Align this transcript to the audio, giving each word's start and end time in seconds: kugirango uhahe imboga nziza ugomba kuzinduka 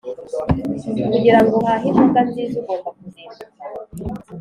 kugirango 1.11 1.53
uhahe 1.61 1.85
imboga 1.91 2.19
nziza 2.27 2.53
ugomba 2.61 2.89
kuzinduka 2.97 3.45